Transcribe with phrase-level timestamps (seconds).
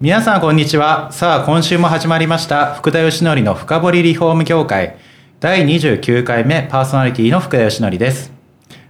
[0.00, 1.10] 皆さんこんにちは。
[1.10, 2.72] さあ今週も始まりました。
[2.74, 4.96] 福田義則の深掘りリフォーム業界
[5.40, 8.30] 第29回目パーソナリティの福田義則です。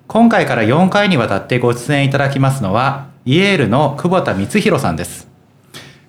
[0.06, 5.28] 今回から4回にわたってご出演いただきますのはイエールの久保田光弘さんです。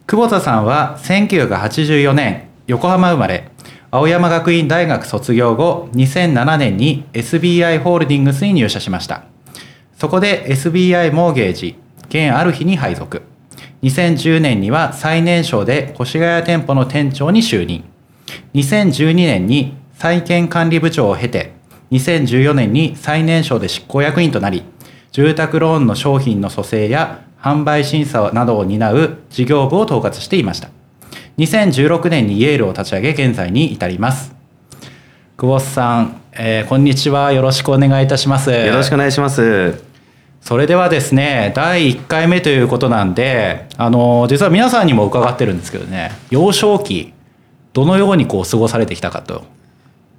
[0.05, 3.49] 久保田さんは1984年横浜生まれ。
[3.91, 9.23] 青山学院大学卒業後2007年に SBI ホールディングスに入社しました。
[9.97, 11.77] そこで SBI モーゲージ
[12.09, 13.21] 現ある日に配属。
[13.83, 17.83] 2010年には最年少で越谷店舗の店長に就任。
[18.53, 21.53] 2012年に債券管理部長を経て
[21.91, 24.63] 2014年に最年少で執行役員となり
[25.11, 30.69] 住宅ローンの商品の蘇生や販売審査などを担う事業部を統括していました。
[31.37, 34.35] 2016年にイエールを立ち上げ現在に至ります。
[35.37, 37.31] 久保さん、えー、こんにちは。
[37.31, 38.51] よろしくお願いいたします。
[38.51, 39.88] よろしくお願いします。
[40.41, 47.13] それではですね第1回目ということなんであの実は皆さんにも伺ってるんですけどね幼少期
[47.73, 49.43] どのようにこう過ごされてきたかと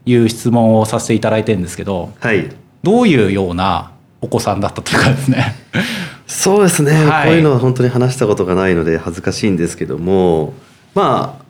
[0.06, 2.48] いう質問をさせていただいてるんですけど、はい、
[2.82, 5.56] どういうようなお子さんだったというかですね。
[6.26, 10.54] そうですね、はい、こういうのは本当に話したことがないので恥ずかしいんですけども
[10.94, 11.40] ま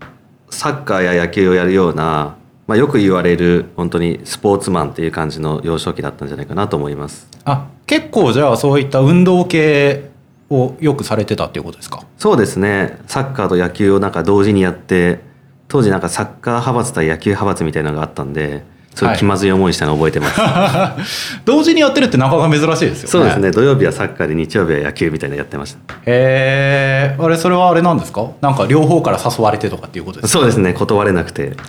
[0.00, 0.06] あ
[0.48, 2.36] サッカーや野球をやるような
[2.72, 7.28] まあ、よく言われる本当にスポーツマンっていう感じの幼少期だったんじゃないかなと思います。
[7.44, 10.08] あ結構じゃあそういった運動系
[10.48, 12.02] をよくされてたっていうことですか？
[12.16, 12.98] そうですね。
[13.08, 15.20] サッカーと野球をなんか同時にやって
[15.68, 18.64] 当時なんかサッカー派閥対野球派閥みたいなのがあったんで
[18.94, 21.02] そういう気まずい思いしたの覚えてます、はい、
[21.44, 23.08] 同時にやってるってなかなか珍しいですよね。
[23.08, 23.50] そうですね。
[23.50, 25.94] 土曜日はサッカーで日曜日は野球みたいなやってました。
[26.06, 28.30] へえあれそれはあれなんですか？
[28.40, 30.38] なんか両方から誘われてとかっていうことですか？
[30.38, 30.74] そうですね。
[30.74, 31.52] 断れなくて。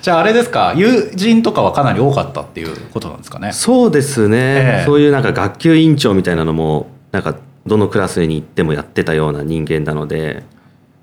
[0.00, 0.72] じゃああれですか？
[0.76, 3.52] 友人とかはかなり多かったっていうことなんですかね？
[3.52, 10.42] そうですね、えー、そういうなんか学級委員長みたいなのもなんかどのクラスに行ってもやってたような人間なので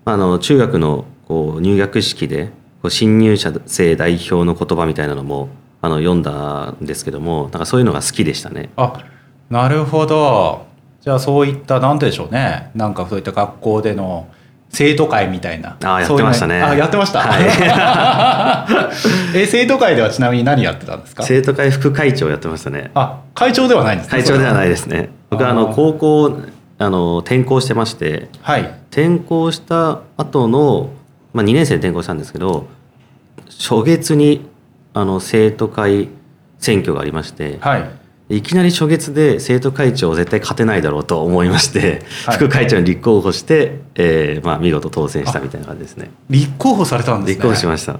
[0.04, 2.50] あの中学のこう入学式で
[2.88, 5.50] 新入社生代表の言葉みたいなのも
[5.82, 8.70] あの読んだんですけどもなんかそういうのが好きでしたね。
[8.78, 8.94] あ
[9.50, 10.66] なるほど。
[11.02, 12.72] じゃあそういった何でしょうね。
[12.76, 14.28] なんかそういった学校での
[14.70, 15.78] 生徒会みたいな。
[15.82, 16.62] あやってましたね。
[16.62, 17.44] あやってました、はい、
[19.38, 21.24] え生徒会ではちなみに何やってたんですか？
[21.24, 22.92] 生徒会副会長やってましたね。
[22.94, 25.10] あ会長ではないんですか会長ではないですね。
[25.30, 26.38] 僕はあの高校
[26.78, 28.62] あの転校してまして、はい、
[28.92, 30.90] 転校した後の
[31.34, 32.68] まあ、2年生で転校したんですけど
[33.48, 34.46] 初月に
[34.94, 36.10] あの生徒会
[36.60, 37.78] 選挙がありまして、は
[38.30, 46.12] い、いきなり初月で生徒会長絶対勝てないだろうと思いまして、はい、副会長に立候補して、えーまあ、見事当選したみたいな感じですね。
[46.30, 47.42] 立候補されたんですね。
[47.42, 48.00] 立候補しました。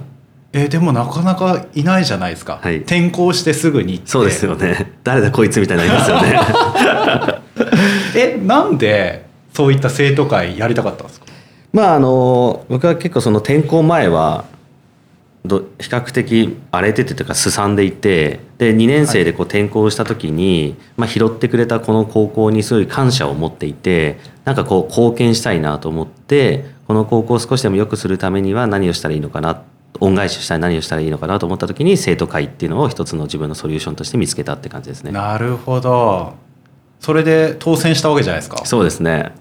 [0.52, 4.92] えー、でもなかなかいないじゃないですか、はい、転校してすぐにそうですよね。
[5.04, 6.40] 誰だこいつみたいになりますよね。
[8.16, 11.19] えなんでそういった生徒会やりたかったんですか？
[11.72, 14.44] まああの僕は結構その転校前は
[15.44, 29.62] ど比較的荒れててというかすさんでいてで2年生でこう転校した時に、まあ、拾ってくれたこの高校にすごい感謝を持っていてなんかこう貢献したいなと思ってこの高校を少しでも良くするためには何をしたらいいのかな
[30.00, 35.12] 恩返ししたい何をしたらいいのかなと思った時に生徒会っていうのを一つの自分のソリューションとして見つけたって感じですね。
[35.12, 36.34] なるほど
[37.00, 38.64] それで当選したわけじゃないですか。
[38.66, 39.32] そうですね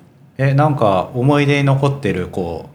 [0.42, 2.70] えなんか思い出に残ってるこ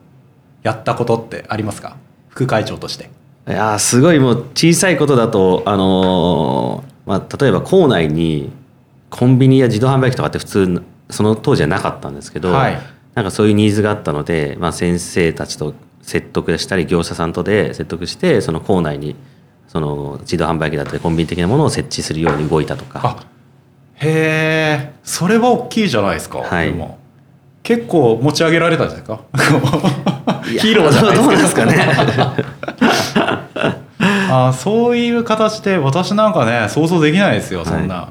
[0.62, 1.96] うやったことってありますか？
[2.28, 3.10] 副会長として。
[3.48, 8.52] いやすごいもう小さいことだとあのー、まあ、例えば校内に
[9.08, 12.78] コンビニや自動販売機とかって普通その当時はなかったんですけど、はい、
[13.14, 19.16] なんかそういうニーズがあったので、まあ、先生たちと説得したり業者さんとで説得してその校内に
[19.68, 23.24] その自動販売機だったりコンビニ的なものを設置するように動いたとか。
[23.96, 26.74] へえそれは大きいじゃないですか、はい、
[27.64, 29.24] 結構持ち上げられたんじゃないですか
[30.60, 31.74] ヒーローじゃないですかね。
[34.30, 38.06] あそういう形で私なんかね想像できないですよそんな、はい、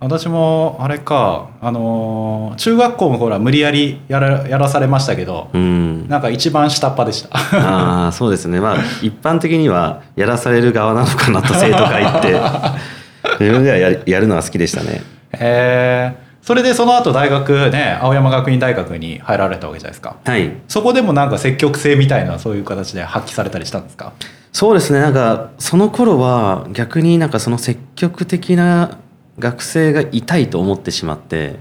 [0.00, 7.28] 私もあれかあのー、中学校もほら無理やりやらやらされましたけど、うん、なんか一番下っ端でした。
[7.36, 8.60] ああそうですね。
[8.60, 12.34] まあ一般的にはやらされる側なのかなと生徒会って。
[13.38, 15.02] 自分ではややるのは好きでしたね。
[15.32, 20.16] へえそれでその後大学ね青山学院大学に入られたわけじゃないですか。
[20.24, 20.52] はい。
[20.68, 24.12] そこでもなんか積極性みたいなそういう形で発揮されたりしたんですか？
[24.52, 25.00] そうですね。
[25.00, 28.98] なんかその頃は逆になんかその積極的な
[29.38, 31.56] 学生がいたいと思ってしまって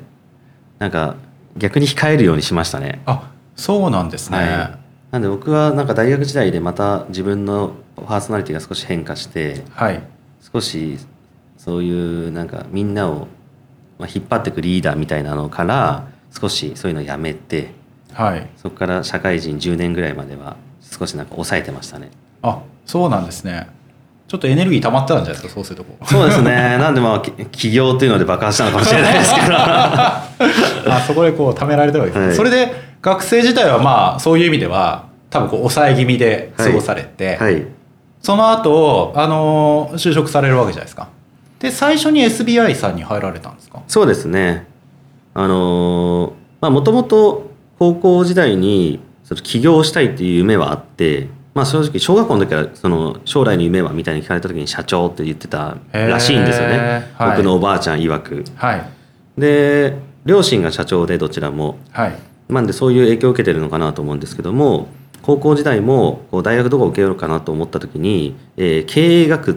[0.80, 1.16] なんか
[1.56, 3.01] 逆に控えるようにしましたね。
[3.06, 4.80] あそうなんですね、はい。
[5.12, 10.01] なんで僕はなんか大学時代でまた自分のパーソナリティが少し変化してはい。
[10.51, 10.98] 少し
[11.57, 13.28] そういうなんかみんなを
[14.01, 16.07] まあ引っ張っていくリーダーみたいなのから
[16.38, 17.69] 少しそういうのをやめて
[18.13, 22.09] はいそこから社会人10年ぐらいまでは少しなんか抑えてましたね。
[22.42, 23.69] あそうなんですね
[24.27, 26.51] ちょっとエネルギー溜まってたんじゃないですかそうするとこうそうですね。
[26.77, 29.48] なんでまあき起業っていうので爆発したのかもしれないですけど。
[29.53, 37.65] あそこでこう貯められてるわけですね、はいそれで学生自体はまあそういう意味では多分こう抑え気味で過ごされて、はい。
[38.21, 41.09] その後あのー就職されるわけじゃないですか
[41.61, 43.81] で最初に SBI さんに入られたんですか？
[43.87, 44.65] そうですね。
[45.33, 47.49] あのーまあもともと
[47.79, 57.09] 高校時代にその起業したいっていう夢はあって、まあ正直小学校の時からその将来の夢はみたいに聞かれた時に社長って言ってたらしいんですよね。
[57.15, 58.43] はい僕のおばあちゃん曰く。
[58.55, 58.85] はい
[59.37, 61.77] で、両親が社長でどちらも。
[61.91, 62.15] はい
[62.49, 64.89] なんでそういう影響を受けてるのかなと思うんですけども
[65.21, 69.55] 高校時代もこう大学どこを受けようかなと思った時に、えー経営学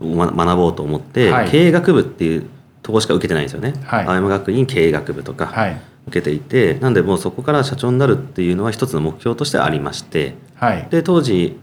[0.00, 1.50] 学ぼうと思って、はい。
[1.50, 2.48] 経営学部っていう
[2.82, 4.06] とこしか受けてないんですよね、はい。
[4.06, 5.80] 青山学院経営学部とかはい。
[6.06, 10.86] 受けていて、なんでもうそこから社長になるっていうのは一つの目標としてありましてはい。
[10.90, 11.58] で当時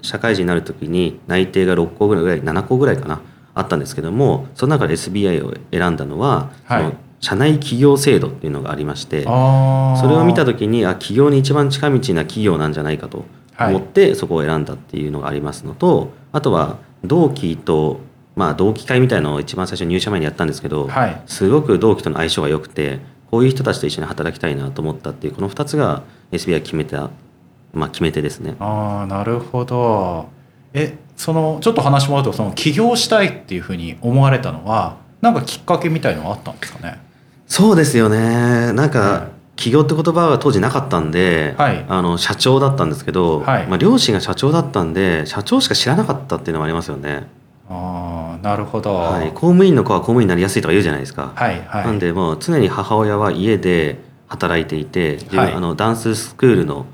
[0.00, 3.20] 社会人になる時に内定が6校ぐらい7校ぐらいかな
[3.54, 6.82] あったんですけどもその中で SBI を選んだのは、はい。
[6.84, 13.24] その社内企業制度っていうのがありましてそれを見た時にあ企業に一番近道な企業なんじゃないかと
[13.54, 18.00] はい思ってそこを選んだっていうのがありますのと、あとは同期と、
[18.36, 21.22] まあ、同期会みたいのを一番最初入社前にやったんですけど、はい。
[21.26, 23.00] すごく同期との相性が良くて
[23.30, 27.10] こういう人たちと一緒に働きたいなと思ったっていうこの2つが SBI 決めた、
[27.72, 28.56] まあ、決め手ですね。
[28.60, 30.28] ああなるほど。
[30.74, 36.98] えそのちょっと話もらうとその起業したいっていうふうに思われたのはなんかきっかけみたいのがあったんですかね？
[37.46, 38.72] そうですよね。
[38.72, 41.84] なんか、はい起業って言葉は当時なかったんで、はい。
[41.88, 43.66] あの社長だったんですけど、はい。
[43.68, 47.28] まあ、両親が社長だったんで社長しか知らなかったっていうのもありますよね。
[47.70, 48.92] ああなるほど。
[48.92, 51.84] はい、公務員の子は公務員になりやすいとか言うじゃないですか、はいはい。
[51.84, 55.52] なんでもう常に母親は家で働いていて自分、はい。
[55.52, 56.86] あのダンススクールの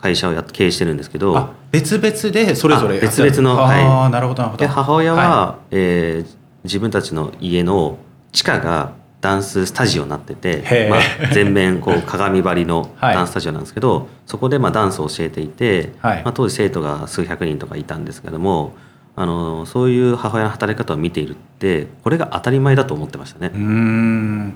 [0.00, 4.64] 会社をやっ経営してるんですけどあ別々でそれぞれあ別々のはなるほどなるほど。
[4.64, 7.98] で母親は、はえー自分たちの家の
[8.32, 8.92] 地下が
[9.26, 11.00] ダンススタジオになっててまあ、
[11.34, 13.14] 全面こう鏡張りの はい。
[13.14, 16.22] ダンススタジオなんですけど、そこでまあダンスを教えていて、はい。
[16.24, 18.74] まあ、当時生徒が数百人とかいたんですけども
[19.16, 23.50] あのそういう母親の働き方を見ているってこれが当たり前だと思ってましたね。
[23.52, 23.60] うー。
[23.60, 24.54] ん。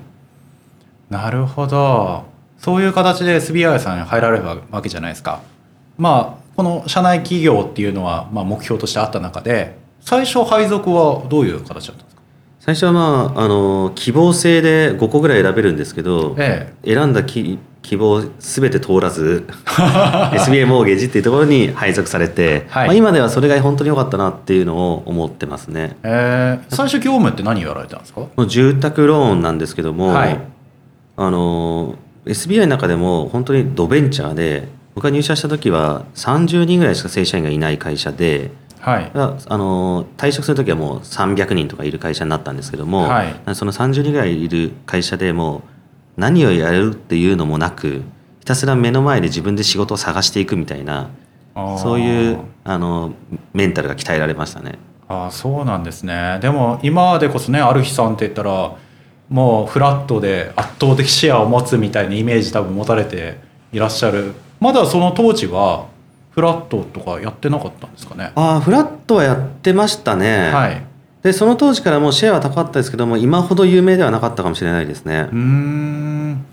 [1.09, 2.23] なるほど。
[2.57, 5.39] そういう形で SBI さんに入られるわけじゃないですか。
[5.97, 12.10] まあこの社内企業っていうのはまあ目標としてあった中で最初配属はどういう形だったんですか？
[12.63, 22.87] 最初はまああの希望制で5個ぐらい選べるんですけど、え選んだき希望全て通らず SBA モーゲージっていうところに配属されて、はい。
[22.89, 25.97] まあ、今ではそれが本当に良かったなっていうのを思ってますね。
[26.03, 26.67] ええ。
[26.69, 28.27] ー最初業務って何やられたんですか？
[28.45, 30.39] 住宅ローンなんですけども、はい。
[31.17, 39.11] あの SBI の中でも本当にドベンチャーで僕が入社した時は30人ぐらいしか正社員がいない会社ではい。
[39.13, 43.55] ああの退職する時はもう300人とかいる会社になったんですけども、はい。
[43.55, 45.61] その30人ぐらいいる会社でもう
[46.17, 48.01] 何をやるっていうのもなく
[48.39, 51.09] ひたすら目の前で自分で仕事を探していくみたいな
[51.77, 53.13] そういうあの
[53.53, 54.79] メンタルが鍛えられましたね。
[55.07, 56.39] ああそうなんですね。
[56.41, 58.75] でも今でこそねある日さんって言ったら
[59.29, 63.37] もうフラットで圧倒的シェアを持つみたいなイメージ多分持たれて
[63.71, 64.33] いらっしゃる。
[64.59, 65.87] まだその当時は
[66.31, 68.31] フラットとかやってなかったんですかね？
[68.35, 70.49] ああフラットはやってましたね。
[70.51, 70.81] はい。
[71.21, 75.27] でその当時からもうシェアは高かったですけども今ほど有名ではなかったかもしれないですね。
[75.31, 75.37] うー。
[75.37, 76.45] ん。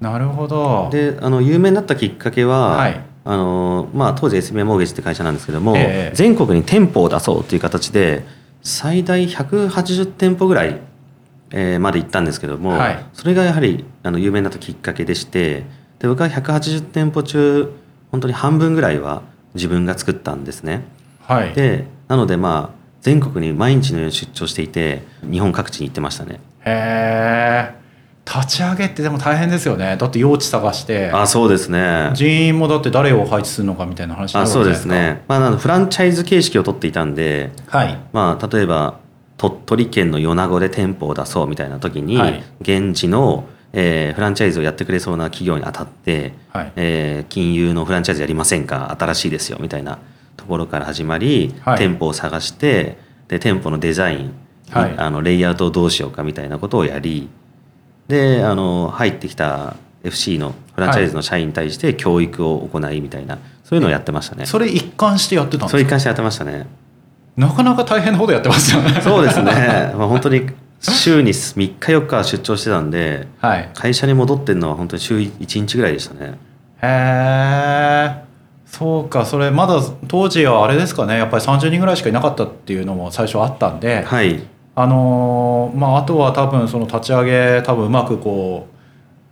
[0.00, 0.88] なるほど。
[0.90, 3.00] であの有名になったきっかけは、はい。
[3.26, 6.16] あのまあ、当時 SBI モーゲージって会社なんですけども、ええ。
[6.16, 8.24] 全国に店舗を出そうという形で
[8.62, 10.78] 最大180店舗ぐらい、
[11.50, 13.04] えーまで行ったんですけども、はい。
[13.14, 15.64] それがやはりあの有名になったきっかけでして
[15.98, 17.70] で僕は180店舗中
[18.14, 19.22] 本当に半分ぐらいは
[19.54, 20.84] 自分が作ったんですね。
[21.22, 21.52] はい。
[21.52, 26.38] でなのでまあ全国に毎日のように出張していて日本各地に行ってましたね。
[26.60, 27.74] へえ
[28.24, 29.96] 立ち上げってでも大変ですよね。
[29.96, 31.10] だって用地探して。
[31.10, 32.12] あそうですね。
[32.14, 37.98] 人員もだって誰を配置するのかみたいな話あそうですね、まあ、あのフランチャイズ形式を取っていたんで、はい。
[38.12, 39.00] まあ、例えば
[39.38, 42.44] 鳥取県の米子で店舗を出そうみたいな時に、はい。
[42.60, 49.98] 現地の、えーフランチャイズをやってくれそうな企業に当たって、はいえー金融のフランチャイズやりませんか新しいですよみたいな
[50.36, 52.96] ところから始まり、はい店舗を探して
[53.28, 54.34] で店舗のデザイン、
[54.70, 57.28] はいあのレイアウトをどうしようかみたいなことをやり
[58.08, 64.44] であの入ってきた FC のフランチャイズの社員に対して教育を行いみたいな、そういうのをやってましたね。
[64.44, 65.68] それ一貫してやってたんですか？
[65.70, 66.66] それ一貫してやってましたね。
[67.36, 69.50] なかなか大変なことやってますよねそうですね。
[69.96, 70.42] まあ本当に
[70.92, 73.70] 週に3日4日出張してたんで、はい。
[73.74, 76.38] 会社に戻ってるのは本当に週1日ぐらいでしたね。
[76.82, 76.86] へ
[78.20, 78.24] え
[78.66, 81.16] そうかそれまだ当時はあれですかね。
[81.16, 84.42] やっぱり30人ぐらいしかいなかったっていうのも最初あったんで、はい。
[84.76, 88.66] あのーまああとは多分その立ち上げ多分うまくこ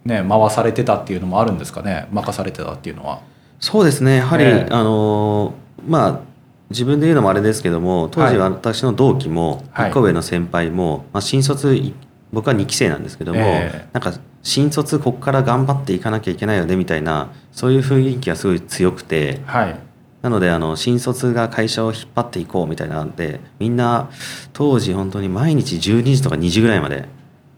[0.07, 2.07] うね回されてたっていうのもあるんですかね。
[2.13, 3.21] 任されてたっていうのは。
[3.59, 4.17] そうですね。
[4.17, 4.67] やはり、ええ。
[4.71, 5.53] あのー
[5.89, 6.32] まあ
[6.73, 9.91] 自分で言うのもあれですけども、当時は私の同期も、はい。
[9.91, 11.95] 1個上の先輩も、まあ新卒い
[12.33, 13.89] 僕は2期生なんですけども、ええ。
[13.93, 19.77] なんか新卒ここから頑張っていかなきゃいけないよねみたいなそういう雰囲気がすごい強くて、はい。
[20.23, 24.09] なのであの新卒が会社を引っ張っていこうみたいなんでみんな
[24.53, 27.09] 当時本当に毎日12時とか2時ぐらいまで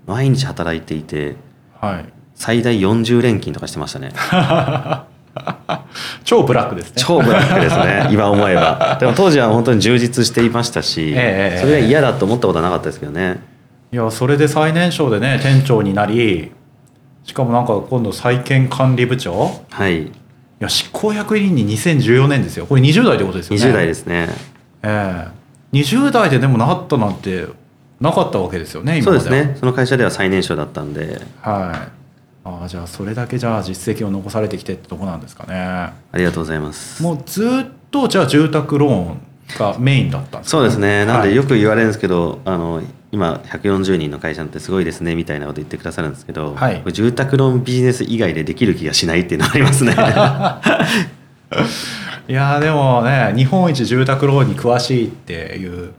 [0.06, 1.36] 毎日働いていて
[1.78, 2.06] はい。
[2.34, 4.12] 最大40連勤とかしてましたね
[6.24, 6.92] 超ブラックですね。
[6.96, 8.08] 超ブラックですね。
[8.10, 8.96] 今思えば。
[8.98, 13.40] でも当時は本当に充実していましたし、ええそれが嫌だと思ったことはなかったですけどね。
[13.92, 16.50] いやそれで最年少でね店長になり
[17.22, 19.60] しかもなんか今度債券管理部長？
[19.70, 20.02] はい。
[20.02, 20.10] い
[20.60, 22.66] や執行役員に2014年ですよ。
[22.66, 23.64] これ20代ってことですよね。
[23.66, 24.28] 20代ですね。
[24.82, 25.78] ええ。
[25.78, 27.44] 20代ででもなったなんて
[28.00, 29.56] なかったわけですよね今そうですね。
[29.60, 31.20] その会社では最年少だったんで。
[31.42, 32.03] はい
[32.44, 35.54] ああじゃあそれだけじゃあ実績を残されてきてってとこなんですかね。
[35.54, 37.02] ありがとうございます。
[37.02, 37.48] もうずっ
[37.90, 39.20] とじゃあ住宅ローン
[39.58, 41.06] がメインだったんですかそうですね。
[41.06, 42.82] なんはいでよく言われるんですけど、あの
[43.12, 46.82] 今140人の会社なんてすごいですねみたいなこと言ってくださるんですけど、はい。
[46.92, 49.94] 住宅ローンビジネス以外でできる気がしないっていうのはありますね。
[52.28, 55.92] いやーでもね日本一住宅ローンに詳しいっていう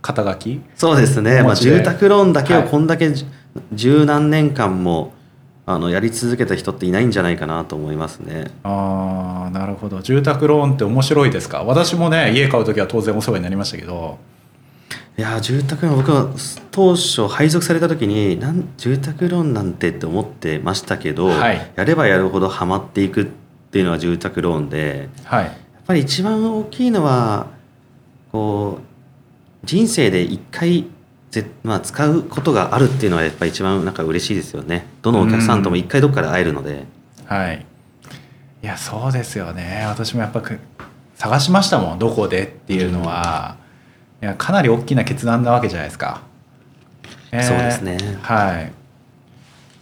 [0.00, 3.26] 肩書きそうですね、まあ、住宅ローンだけをはいこんだけじ
[3.72, 5.12] 十何年間も
[5.68, 8.52] あのやり続けた人っていないんじゃないかなと思いますね。
[8.62, 10.00] ああなるほど。
[10.00, 11.64] 住宅ローンって面白いですか？
[11.64, 14.18] 私もね家買う時は当然お世話になりましたけど。
[15.18, 16.28] いやー住宅ローン僕は
[16.70, 21.72] 当初配属された時になん住宅ローンなんてって思ってましたけど、はい。
[21.74, 23.26] やればやるほどハマっていくっ
[23.72, 25.44] ていうのは住宅ローンではい。
[25.46, 25.52] やっ
[25.84, 27.48] ぱり一番大きいのは
[28.30, 30.86] こう人生で一回ぜ、
[31.64, 34.86] まあ、使うことがあるっていうのはやっぱり一番なんか嬉しいですよね。
[35.02, 36.84] どのお客さんとも一回どっかで会えるので。
[37.26, 37.66] はい。
[38.62, 39.84] いやそうですよね。
[39.86, 40.58] 私もやっぱく
[41.16, 43.56] 探しましたもんどこでっていうのは、
[44.22, 46.22] いやかなり大きな決断なわけじゃないですか、
[47.32, 47.98] えーそうですね。
[48.22, 48.72] はい。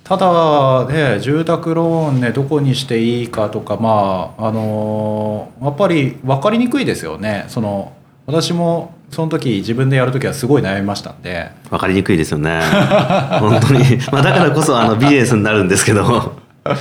[0.02, 7.46] ただね住宅ローンねどこにしていいかとかまああのーやっぱり分かりにくいですよね。
[7.48, 7.92] その
[8.26, 11.50] 私もその時自分でやる時はすごい悩みましたんで。
[11.70, 12.60] 分かりにくいですよね。
[13.40, 16.32] 本当に、まあ、だからこそあのビジネスになるんですけど。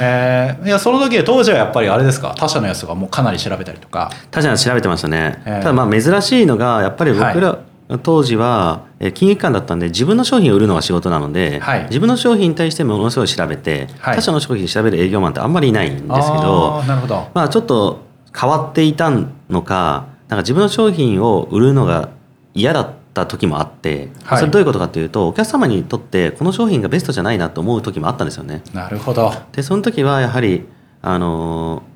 [0.00, 2.34] えーいやその時当時はやっぱりあれですか？
[2.36, 4.10] 他社のやつとかもうかなり調べたりとか。
[4.30, 7.58] 他社の調べてましたね、ええただまあ珍しいのがやっぱり僕ら、
[8.02, 11.84] 当時はえー金融機関だったんで自分の商品を売るのが仕事なので、はい。
[11.84, 14.16] 自分の商品に対してものすごい調べて、はい。
[14.16, 17.28] 他社の商品調べる営業マンってあんまりいないんですけどなるほど。
[17.34, 18.00] まあちょっと
[18.38, 19.10] 変わっていた
[19.50, 22.08] のかなんか自分の商品を売るのが
[22.54, 24.38] 嫌だった時もあって、はい。
[24.38, 28.62] それどういうことかというとお客様にとってこの商品がベストじゃないなと思う時もあったんですよね。
[28.72, 29.30] なるほど。
[29.52, 30.66] でその時はやはり
[31.02, 31.92] あのー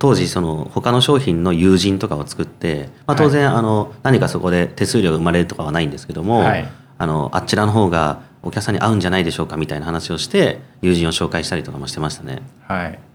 [0.00, 6.68] 当時その他の商品の友人とかを作って、まあ、当然あの何かそこで手数料が生まれるとかはないんですけども、はい。
[6.96, 12.42] あのあちらの方がお客さんに合うんじゃないでしょうかみたいな話をして友人を紹介したりとかもしてましたね。
[12.66, 13.09] はいい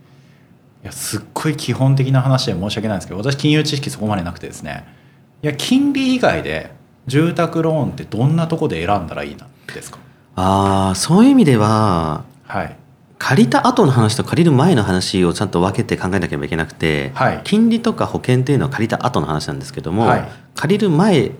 [0.85, 4.85] やすっごい基本的な話で申し訳ないんですけど私金融知識そこまでなくてですね。
[5.43, 6.71] いや金利以外で
[7.07, 9.99] 住宅ローンってどんなとこで選んだらいいなですか？
[10.35, 12.75] ああそういう意味でははい。
[13.17, 17.41] 借りた後の話と借りる前の話をちゃんと分けて考えなければいけなくて、はい。
[17.45, 20.29] 金利とか保険っていうのは借りた後の話なんですけども、はい。
[20.53, 21.31] 借りる前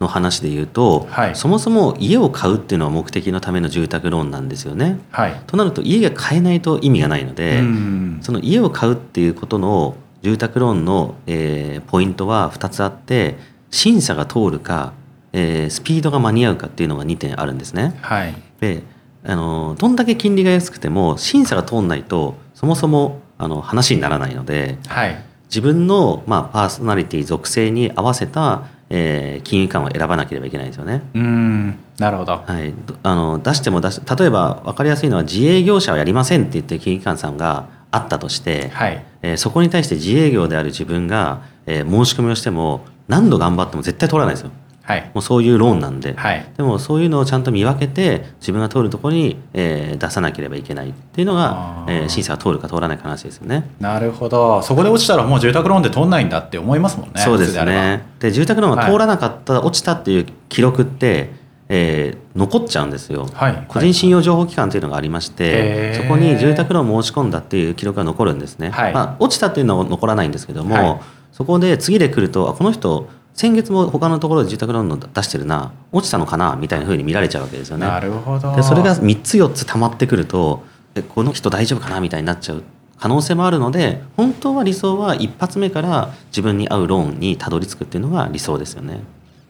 [0.00, 1.36] の話で言うと、はい。
[1.36, 4.98] そもそも家を買うっていうのは目的のための住宅ローンなんですよね。
[5.10, 5.40] はい。
[5.46, 8.18] となると家が買えないと意味がないので、うん。
[8.22, 13.36] その家を買うっていうことの住宅ローンの、えーポイントは2つあって
[13.70, 14.92] 審査が通るか、
[15.32, 17.98] えースピードが間に合うかっていうのが2点あるんですね。
[18.02, 18.34] はい。
[18.60, 18.82] で
[19.24, 25.24] あのどんだけ金利が安くても審査が通んないとそもそもあの話にならないのではい。
[25.48, 31.02] 自分の、まあ、パーソナリティ属性に合わせた、えー金融機関を選ばなければいけないんですよね。
[31.14, 32.42] うーんなるほど。
[32.46, 39.04] はい、どあの出しても出し例えば分かりやすいのは自営業者はやりませんって言ってる金融機関さんがあったとして、はい。
[39.22, 44.50] えーそこに対して自営業である自分が、えー申し込みをしても何度頑張っても絶対通らないですよ
[44.86, 45.10] はい。
[45.12, 46.46] もうそういうローンなんで、はい。
[46.56, 53.68] でもそういうのをちゃんと見分けて自分が通るところに、えー出さなければいけないっていうのがえー審査が通るか通らないかの話ですよね。
[53.80, 54.62] なるほど。
[54.62, 57.14] そこで落ちたらもう住宅ローンで通んないんだって思いますもんね。
[57.16, 58.04] そうですね。
[58.20, 61.30] で住宅ローンが通らなかった、落ちたっていう記録って、
[61.68, 63.26] えー残っちゃうんですよ。
[63.32, 63.64] はい。
[63.66, 66.02] 個人信用情報機関というのがありまして、へー。
[66.02, 68.92] そこに住宅ローン申し込んだっていう記録が残るんですね、はい。
[68.92, 71.00] まあ、落ちたっていうのは残らないんですけども、はい。
[71.32, 77.86] そこで次で来るとあこの人先月も他のところで住宅ローンの出してるな落ちたのかなみたいなふうに見られちゃうわけですよね。
[77.86, 78.56] なるほど。
[78.56, 80.64] でそれが3つ4つ溜まってくると
[80.94, 82.62] えこの人大丈夫かなみたいになっちゃう
[82.98, 89.00] 可能性もあるので本当は理想は一発目から自分に合うローンにたどり着くっていうのが理想ですよね。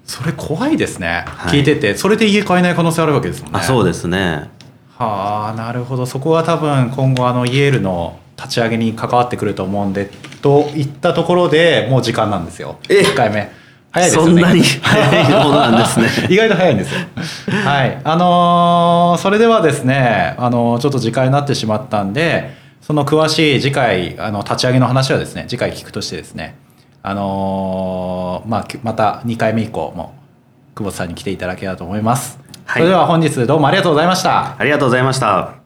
[0.05, 1.59] それ怖いですね、はい。
[1.59, 3.61] 聞いててそれで家買えない可能性あるわけですもんね。
[3.61, 4.51] あそうですね。
[4.99, 6.07] はあなるほど。
[6.07, 10.11] そこは多分今後あのイエールの立ち上げに関わってくると思うんで
[10.43, 12.79] といったところでもう時間なんですよ。
[12.89, 13.49] え？1回目
[13.97, 14.31] 早いですよね。
[14.31, 16.09] そんなに早いものなんですね。
[16.29, 17.01] 意外と早いんですよ。
[17.65, 17.99] はい。
[18.05, 26.57] あのーそれではですねあのーちょっと時間になってしまったんでその詳しい次回あの立ち上げの話はですね次回聞くとしてですね
[27.03, 30.13] あのーまあきまた2回目以降も
[30.75, 32.83] 久保田さんに来ていただければと思います、はい。
[32.83, 34.57] それでは本日どうもありがとうございました。
[34.59, 35.66] ありがとうございました。